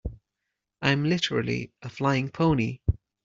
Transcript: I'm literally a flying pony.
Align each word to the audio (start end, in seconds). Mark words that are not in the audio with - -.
I'm 0.81 1.03
literally 1.03 1.71
a 1.83 1.89
flying 1.91 2.31
pony. 2.31 2.79